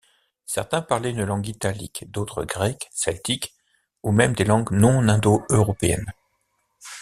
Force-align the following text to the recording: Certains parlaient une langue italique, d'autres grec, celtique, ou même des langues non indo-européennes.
Certains 0.47 0.81
parlaient 0.81 1.11
une 1.11 1.25
langue 1.25 1.47
italique, 1.47 2.05
d'autres 2.09 2.43
grec, 2.43 2.89
celtique, 2.91 3.53
ou 4.01 4.11
même 4.11 4.33
des 4.33 4.45
langues 4.45 4.71
non 4.71 5.07
indo-européennes. 5.07 6.11